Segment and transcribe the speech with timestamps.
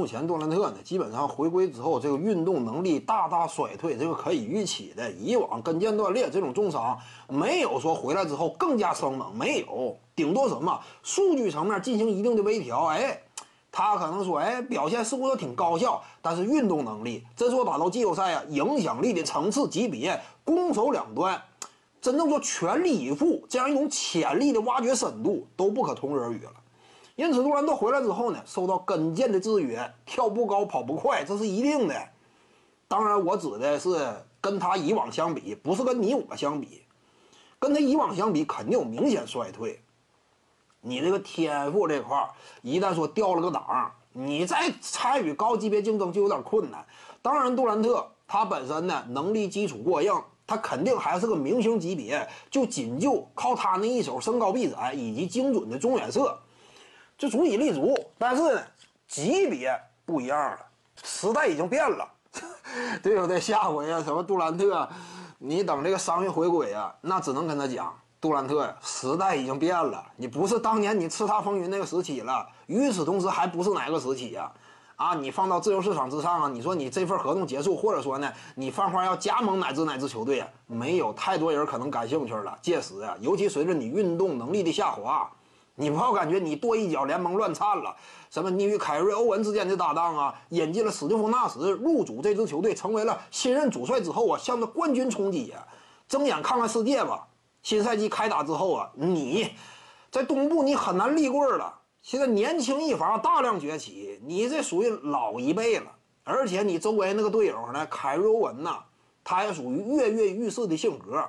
[0.00, 5.12] 目前杜兰特呢，基本上回归之后，这个运动能力大大衰退，这个可以预期的。
[5.12, 13.20] 以往跟腱断裂这种重伤，没有说回来之后更加生猛，没有，顶多什么数据层面进行一定的微调，哎，
[13.70, 21.38] 他可能说，哎，表现似乎都挺高效，但是运动能力，真说打到季后赛啊，影响力的层次级别，攻守两端，
[22.00, 26.52] 真正说全力以赴这样一种潜力的挖掘深度，都不可同日而语了。
[27.20, 31.94] 因此，杜兰特回来之后呢，受到跟腱的制约，跳不高，跑不快，这是一定的。
[32.88, 33.94] 当然，我指的是
[34.40, 36.80] 跟他以往相比，不是跟你我相比。
[37.58, 39.82] 跟他以往相比，肯定有明显衰退。
[40.80, 42.30] 你这个天赋这块儿，
[42.62, 46.86] 一旦说掉了个档，你再参与高级别竞争就有点困难。
[47.20, 50.10] 当然，杜兰特他本身呢，能力基础过硬，
[50.46, 52.26] 他肯定还是个明星级别。
[52.50, 56.34] 就仅就靠他那一手身高臂展以及精准的中远射。
[57.20, 58.62] 就足以立足，但是呢，
[59.06, 60.58] 级别不一样了，
[61.04, 62.08] 时代已经变了，
[63.02, 63.38] 对不对？
[63.38, 64.88] 下回啊，什么杜兰特，
[65.36, 72.48] 你等这个伤愈回归啊，那只能跟他讲，杜兰特时代已经变了，你不是当年你叱咤风云那个时期了。
[72.68, 74.50] 与此同时，还不是哪个时期呀？
[74.96, 82.58] 啊，你放到自由市场之上啊，你说你这份合同结束，或者说呢，你泛花要加盟哪支哪支球队啊，没有太多人可能感兴趣了。
[82.62, 85.30] 届时啊，尤其随着你运动能力的下滑。
[85.80, 87.96] 你不要感觉你跺一脚联盟乱颤了？
[88.28, 95.66] 什么你与凯瑞欧文之间的搭档啊，引进了史蒂夫纳什入主这支球队，成为了新任主帅之后啊，向着冠军冲击呀！
[96.06, 97.26] 睁眼看看世界吧！
[97.62, 99.48] 新赛季开打之后啊，你
[100.10, 101.74] 在东部你很难立棍了。
[102.02, 105.86] 现在年轻一房大量崛起，你这属于老一辈了，
[106.24, 108.80] 而且你周围那个队友呢，凯瑞欧文呐，
[109.24, 111.24] 他也属于跃跃欲试的性格。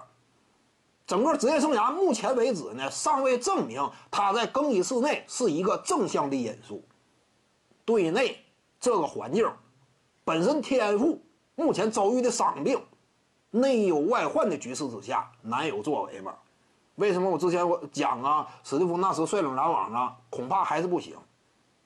[1.11, 6.81] 整个职业生涯目前为止呢，尚未证明他在更衣室内是一个正向的因素。
[7.83, 8.37] 队内
[8.79, 9.45] 这个环境，
[10.23, 11.21] 本身天赋
[11.55, 12.81] 目前遭遇的伤病，
[13.49, 16.33] 内忧外患的局势之下，难有作为嘛？
[16.95, 21.17] 为什么我之前我讲啊，史蒂夫纳什率领篮网啊，恐怕还是不行。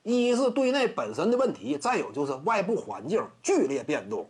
[0.03, 4.29] 一是队内本身的问题，再有就是外部环境剧烈变动。